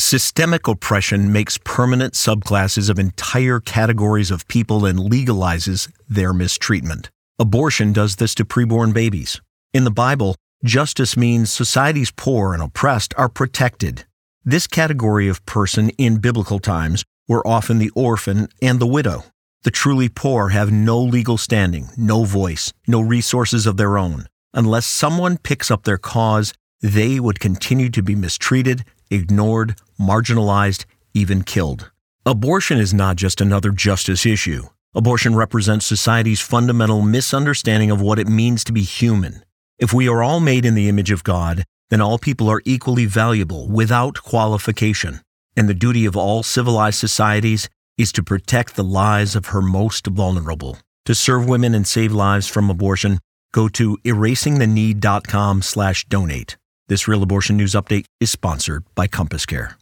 Systemic 0.00 0.68
oppression 0.68 1.32
makes 1.32 1.58
permanent 1.58 2.14
subclasses 2.14 2.88
of 2.88 3.00
entire 3.00 3.58
categories 3.58 4.30
of 4.30 4.46
people 4.46 4.86
and 4.86 5.10
legalizes 5.10 5.90
their 6.08 6.32
mistreatment. 6.32 7.10
Abortion 7.40 7.92
does 7.92 8.14
this 8.14 8.32
to 8.36 8.44
preborn 8.44 8.94
babies. 8.94 9.40
In 9.74 9.82
the 9.82 9.90
Bible, 9.90 10.36
justice 10.64 11.16
means 11.16 11.50
society's 11.50 12.12
poor 12.12 12.54
and 12.54 12.62
oppressed 12.62 13.12
are 13.18 13.28
protected. 13.28 14.04
This 14.44 14.68
category 14.68 15.26
of 15.26 15.44
person 15.46 15.90
in 15.98 16.18
biblical 16.18 16.60
times 16.60 17.04
were 17.26 17.44
often 17.44 17.78
the 17.78 17.90
orphan 17.96 18.46
and 18.62 18.78
the 18.78 18.86
widow. 18.86 19.24
The 19.64 19.72
truly 19.72 20.08
poor 20.08 20.50
have 20.50 20.70
no 20.70 21.00
legal 21.00 21.38
standing, 21.38 21.88
no 21.96 22.22
voice, 22.22 22.72
no 22.86 23.00
resources 23.00 23.66
of 23.66 23.76
their 23.76 23.98
own. 23.98 24.26
Unless 24.54 24.86
someone 24.86 25.38
picks 25.38 25.72
up 25.72 25.82
their 25.82 25.98
cause, 25.98 26.54
they 26.80 27.18
would 27.18 27.40
continue 27.40 27.90
to 27.90 28.02
be 28.02 28.14
mistreated, 28.14 28.84
ignored, 29.10 29.76
marginalized, 30.00 30.84
even 31.14 31.42
killed. 31.42 31.90
Abortion 32.26 32.78
is 32.78 32.92
not 32.92 33.16
just 33.16 33.40
another 33.40 33.70
justice 33.70 34.26
issue. 34.26 34.64
Abortion 34.94 35.34
represents 35.34 35.86
society's 35.86 36.40
fundamental 36.40 37.02
misunderstanding 37.02 37.90
of 37.90 38.00
what 38.00 38.18
it 38.18 38.28
means 38.28 38.64
to 38.64 38.72
be 38.72 38.82
human. 38.82 39.42
If 39.78 39.92
we 39.92 40.08
are 40.08 40.22
all 40.22 40.40
made 40.40 40.64
in 40.64 40.74
the 40.74 40.88
image 40.88 41.10
of 41.10 41.24
God, 41.24 41.64
then 41.90 42.00
all 42.00 42.18
people 42.18 42.48
are 42.48 42.62
equally 42.64 43.06
valuable 43.06 43.68
without 43.68 44.22
qualification. 44.22 45.20
And 45.56 45.68
the 45.68 45.74
duty 45.74 46.04
of 46.04 46.16
all 46.16 46.42
civilized 46.42 46.98
societies 46.98 47.68
is 47.96 48.12
to 48.12 48.22
protect 48.22 48.76
the 48.76 48.84
lives 48.84 49.34
of 49.34 49.46
her 49.46 49.62
most 49.62 50.06
vulnerable. 50.06 50.78
To 51.06 51.14
serve 51.14 51.48
women 51.48 51.74
and 51.74 51.86
save 51.86 52.12
lives 52.12 52.46
from 52.46 52.70
abortion, 52.70 53.18
go 53.52 53.68
to 53.68 53.96
erasingtheneed.com 54.04 55.62
slash 55.62 56.06
donate. 56.06 56.56
This 56.88 57.06
Real 57.06 57.22
Abortion 57.22 57.58
News 57.58 57.72
Update 57.72 58.06
is 58.18 58.30
sponsored 58.30 58.82
by 58.94 59.08
Compass 59.08 59.44
Care. 59.44 59.78